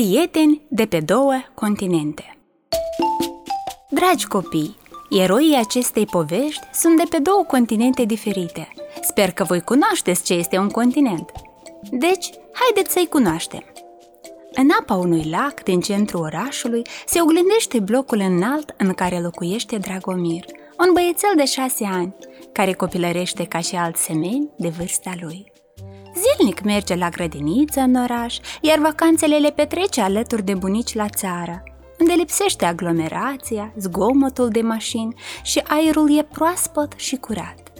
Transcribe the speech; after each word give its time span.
Prieteni 0.00 0.62
de 0.68 0.86
pe 0.86 1.00
două 1.00 1.32
continente 1.54 2.38
Dragi 3.90 4.26
copii, 4.26 4.76
eroii 5.10 5.56
acestei 5.56 6.06
povești 6.06 6.66
sunt 6.72 6.96
de 6.96 7.02
pe 7.10 7.18
două 7.18 7.44
continente 7.46 8.04
diferite. 8.04 8.68
Sper 9.02 9.32
că 9.32 9.44
voi 9.44 9.60
cunoașteți 9.60 10.22
ce 10.22 10.34
este 10.34 10.58
un 10.58 10.68
continent. 10.68 11.32
Deci, 11.90 12.30
haideți 12.52 12.92
să-i 12.92 13.06
cunoaștem. 13.10 13.64
În 14.52 14.68
apa 14.80 14.94
unui 14.94 15.28
lac 15.30 15.62
din 15.62 15.80
centrul 15.80 16.20
orașului 16.20 16.82
se 17.06 17.20
oglindește 17.20 17.78
blocul 17.78 18.18
înalt 18.18 18.74
în 18.78 18.92
care 18.92 19.20
locuiește 19.20 19.76
Dragomir, 19.76 20.44
un 20.78 20.92
băiețel 20.92 21.32
de 21.36 21.44
șase 21.44 21.84
ani, 21.84 22.14
care 22.52 22.72
copilărește 22.72 23.44
ca 23.44 23.58
și 23.60 23.76
alți 23.76 24.02
semeni 24.02 24.50
de 24.56 24.68
vârsta 24.68 25.12
lui. 25.20 25.52
Zilnic 26.36 26.62
merge 26.62 26.94
la 26.94 27.08
grădiniță 27.08 27.80
în 27.80 27.94
oraș, 27.94 28.36
iar 28.60 28.78
vacanțele 28.78 29.36
le 29.36 29.50
petrece 29.50 30.00
alături 30.00 30.44
de 30.44 30.54
bunici 30.54 30.94
la 30.94 31.08
țară, 31.08 31.62
unde 32.00 32.12
lipsește 32.12 32.64
aglomerația, 32.64 33.72
zgomotul 33.76 34.48
de 34.48 34.60
mașini 34.60 35.14
și 35.42 35.62
aerul 35.66 36.18
e 36.18 36.22
proaspăt 36.22 36.92
și 36.96 37.16
curat. 37.16 37.72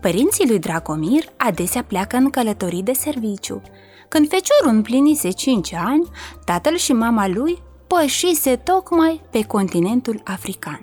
Părinții 0.00 0.48
lui 0.48 0.58
Dragomir 0.58 1.24
adesea 1.36 1.82
pleacă 1.82 2.16
în 2.16 2.30
călătorii 2.30 2.82
de 2.82 2.92
serviciu. 2.92 3.62
Când 4.08 4.28
feciorul 4.28 4.76
împlinise 4.76 5.30
5 5.30 5.72
ani, 5.72 6.08
tatăl 6.44 6.76
și 6.76 6.92
mama 6.92 7.28
lui 7.28 7.62
pășise 7.86 8.56
tocmai 8.56 9.20
pe 9.30 9.42
continentul 9.42 10.20
african. 10.24 10.80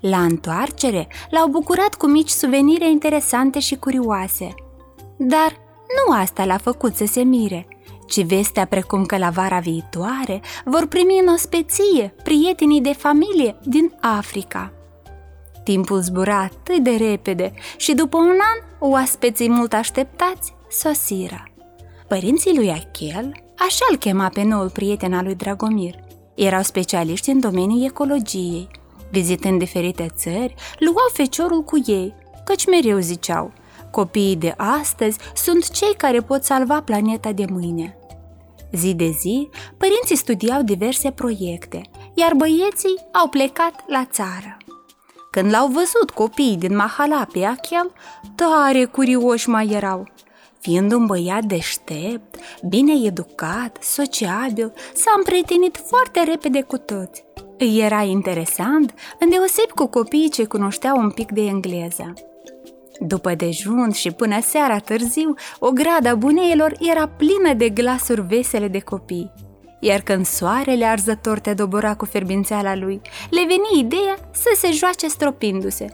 La 0.00 0.22
întoarcere, 0.22 1.08
l-au 1.30 1.48
bucurat 1.48 1.94
cu 1.94 2.06
mici 2.06 2.28
suvenire 2.28 2.90
interesante 2.90 3.58
și 3.58 3.76
curioase. 3.76 4.54
Dar 5.16 5.63
nu 5.96 6.14
asta 6.14 6.44
l-a 6.44 6.56
făcut 6.56 6.96
să 6.96 7.04
se 7.06 7.22
mire, 7.22 7.66
ci 8.06 8.24
vestea 8.24 8.64
precum 8.64 9.04
că 9.04 9.16
la 9.16 9.30
vara 9.30 9.58
viitoare 9.58 10.40
vor 10.64 10.86
primi 10.86 11.18
în 11.22 11.32
ospeție 11.32 12.14
prietenii 12.22 12.80
de 12.80 12.92
familie 12.92 13.56
din 13.62 13.94
Africa. 14.00 14.72
Timpul 15.64 16.00
zbura 16.00 16.38
atât 16.38 16.82
de 16.82 16.90
repede 16.90 17.52
și 17.76 17.94
după 17.94 18.16
un 18.16 18.38
an, 18.54 18.88
oaspeții 18.90 19.48
mult 19.48 19.72
așteptați 19.72 20.54
sosiră. 20.70 21.44
Părinții 22.08 22.56
lui 22.56 22.70
Achel, 22.70 23.32
așa 23.58 23.84
îl 23.90 23.96
chema 23.96 24.28
pe 24.28 24.42
noul 24.42 24.70
prieten 24.70 25.12
al 25.12 25.24
lui 25.24 25.34
Dragomir, 25.34 25.94
erau 26.34 26.62
specialiști 26.62 27.30
în 27.30 27.40
domeniul 27.40 27.84
ecologiei. 27.84 28.68
Vizitând 29.10 29.58
diferite 29.58 30.06
țări, 30.16 30.54
luau 30.78 31.10
feciorul 31.12 31.62
cu 31.62 31.82
ei, 31.86 32.14
căci 32.44 32.66
mereu 32.66 32.98
ziceau– 32.98 33.52
Copiii 33.94 34.36
de 34.36 34.54
astăzi 34.56 35.18
sunt 35.34 35.70
cei 35.70 35.94
care 35.96 36.20
pot 36.20 36.44
salva 36.44 36.82
planeta 36.82 37.32
de 37.32 37.44
mâine. 37.50 37.96
Zi 38.72 38.94
de 38.94 39.10
zi, 39.20 39.48
părinții 39.76 40.16
studiau 40.16 40.62
diverse 40.62 41.10
proiecte, 41.10 41.82
iar 42.14 42.34
băieții 42.34 43.06
au 43.12 43.28
plecat 43.28 43.84
la 43.86 44.04
țară. 44.10 44.56
Când 45.30 45.50
l-au 45.50 45.66
văzut 45.66 46.10
copiii 46.14 46.56
din 46.56 46.76
Mahala 46.76 47.26
pe 47.32 47.44
Achel, 47.44 47.92
tare 48.34 48.84
curioși 48.84 49.48
mai 49.48 49.68
erau. 49.70 50.08
Fiind 50.60 50.92
un 50.92 51.06
băiat 51.06 51.44
deștept, 51.44 52.36
bine 52.68 53.06
educat, 53.06 53.78
sociabil, 53.80 54.72
s-a 54.94 55.12
împrietenit 55.16 55.82
foarte 55.86 56.22
repede 56.22 56.62
cu 56.62 56.78
toți. 56.78 57.24
Îi 57.58 57.80
era 57.80 58.02
interesant, 58.02 58.94
îndeoseb 59.18 59.70
cu 59.74 59.86
copiii 59.86 60.30
ce 60.30 60.44
cunoșteau 60.44 60.98
un 60.98 61.10
pic 61.10 61.30
de 61.30 61.40
engleză. 61.40 62.12
După 62.98 63.34
dejun 63.34 63.90
și 63.90 64.10
până 64.10 64.40
seara 64.40 64.78
târziu, 64.78 65.34
o 65.58 65.70
grada 65.70 66.14
buneilor 66.14 66.76
era 66.80 67.08
plină 67.08 67.54
de 67.56 67.68
glasuri 67.68 68.20
vesele 68.20 68.68
de 68.68 68.78
copii. 68.78 69.32
Iar 69.80 70.00
când 70.00 70.26
soarele 70.26 70.84
arzător 70.84 71.38
te 71.38 71.54
dobora 71.54 71.94
cu 71.94 72.04
ferbințeala 72.04 72.74
lui, 72.76 73.00
le 73.30 73.44
veni 73.46 73.84
ideea 73.84 74.16
să 74.30 74.48
se 74.56 74.72
joace 74.72 75.08
stropindu-se. 75.08 75.90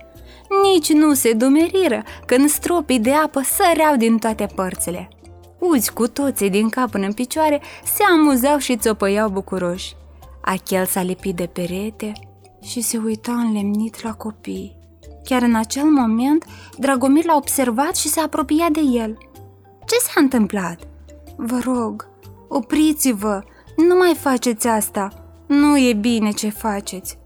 Nici 0.63 0.93
nu 0.93 1.15
se 1.15 1.33
dumeriră 1.33 2.03
când 2.27 2.49
stropii 2.49 2.99
de 2.99 3.13
apă 3.13 3.41
săreau 3.43 3.97
din 3.97 4.19
toate 4.19 4.47
părțile. 4.55 5.09
Uzi 5.59 5.93
cu 5.93 6.09
toții 6.09 6.51
din 6.51 6.69
cap 6.69 6.91
până 6.91 7.07
în 7.07 7.13
picioare 7.13 7.61
se 7.85 8.03
amuzau 8.03 8.59
și 8.59 8.77
țopăiau 8.77 9.29
bucuroși. 9.29 9.95
Achel 10.41 10.87
s-a 10.87 11.03
lipit 11.03 11.37
de 11.37 11.47
perete 11.47 12.13
și 12.63 12.81
se 12.81 12.99
uita 13.05 13.33
înlemnit 13.33 14.03
la 14.03 14.13
copii. 14.13 14.80
Chiar 15.25 15.43
în 15.43 15.55
acel 15.55 15.85
moment, 15.85 16.45
Dragomir 16.79 17.25
l-a 17.25 17.37
observat 17.37 17.97
și 17.97 18.09
s-a 18.09 18.23
apropiat 18.23 18.71
de 18.71 18.81
el. 18.81 19.19
Ce 19.87 19.97
s-a 19.97 20.21
întâmplat? 20.21 20.79
Vă 21.37 21.59
rog, 21.65 22.09
opriți-vă, 22.49 23.43
nu 23.77 23.97
mai 23.97 24.15
faceți 24.15 24.67
asta, 24.67 25.09
nu 25.47 25.79
e 25.79 25.93
bine 25.93 26.31
ce 26.31 26.49
faceți. 26.49 27.19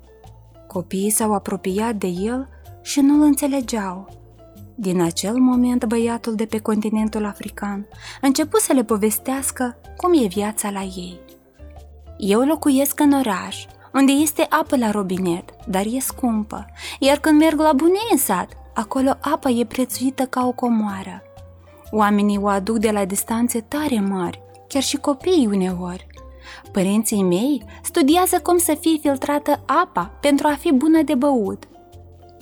Copiii 0.66 1.10
s-au 1.10 1.34
apropiat 1.34 1.94
de 1.94 2.06
el 2.06 2.48
și 2.82 3.00
nu-l 3.00 3.22
înțelegeau. 3.22 4.22
Din 4.74 5.00
acel 5.00 5.36
moment, 5.36 5.84
băiatul 5.84 6.34
de 6.34 6.44
pe 6.44 6.58
continentul 6.58 7.24
african 7.24 7.86
început 8.20 8.60
să 8.60 8.72
le 8.72 8.84
povestească 8.84 9.76
cum 9.96 10.12
e 10.14 10.26
viața 10.26 10.70
la 10.70 10.82
ei. 10.82 11.20
Eu 12.18 12.40
locuiesc 12.40 13.00
în 13.00 13.12
oraș 13.12 13.64
unde 13.94 14.12
este 14.12 14.46
apă 14.48 14.76
la 14.76 14.90
robinet, 14.90 15.44
dar 15.66 15.84
e 15.86 15.98
scumpă, 15.98 16.66
iar 16.98 17.18
când 17.18 17.38
merg 17.38 17.58
la 17.60 17.72
bunei 17.72 18.08
în 18.10 18.18
sat, 18.18 18.48
acolo 18.74 19.16
apa 19.20 19.50
e 19.50 19.64
prețuită 19.64 20.22
ca 20.22 20.46
o 20.46 20.52
comoară. 20.52 21.22
Oamenii 21.90 22.38
o 22.38 22.48
aduc 22.48 22.78
de 22.78 22.90
la 22.90 23.04
distanțe 23.04 23.60
tare 23.60 24.00
mari, 24.00 24.42
chiar 24.68 24.82
și 24.82 24.96
copiii 24.96 25.46
uneori. 25.46 26.06
Părinții 26.72 27.22
mei 27.22 27.64
studiază 27.82 28.40
cum 28.42 28.58
să 28.58 28.76
fie 28.80 28.96
filtrată 29.00 29.62
apa 29.66 30.10
pentru 30.20 30.46
a 30.46 30.54
fi 30.54 30.72
bună 30.72 31.02
de 31.02 31.14
băut. 31.14 31.68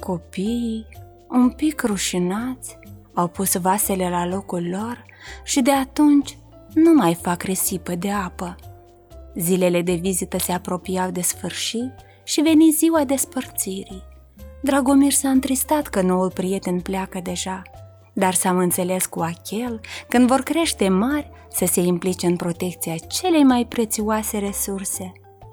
Copiii, 0.01 0.87
un 1.29 1.51
pic 1.51 1.83
rușinați, 1.83 2.79
au 3.15 3.29
pus 3.29 3.57
vasele 3.57 4.09
la 4.09 4.27
locul 4.27 4.69
lor 4.71 5.05
și 5.45 5.61
de 5.61 5.73
atunci 5.73 6.39
nu 6.75 6.93
mai 6.93 7.15
fac 7.15 7.43
risipă 7.43 7.95
de 7.95 8.11
apă. 8.11 8.57
Zilele 9.35 9.83
de 9.83 9.95
vizită 9.95 10.39
se 10.39 10.53
apropiau 10.53 11.11
de 11.11 11.21
sfârșit 11.21 11.93
și 12.25 12.41
veni 12.41 12.71
ziua 12.71 13.05
despărțirii. 13.05 14.03
Dragomir 14.63 15.13
s-a 15.13 15.29
întristat 15.29 15.87
că 15.87 16.01
noul 16.01 16.31
prieten 16.31 16.81
pleacă 16.81 17.21
deja, 17.23 17.63
dar 18.13 18.35
s-am 18.35 18.59
înțeles 18.59 19.07
cu 19.07 19.21
Achel 19.21 19.81
când 20.09 20.27
vor 20.27 20.41
crește 20.41 20.89
mari 20.89 21.31
să 21.51 21.67
se 21.67 21.81
implice 21.81 22.27
în 22.27 22.37
protecția 22.37 22.95
celei 22.97 23.45
mai 23.45 23.67
prețioase 23.67 24.39
resurse, 24.39 25.13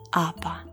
apa. 0.10 0.69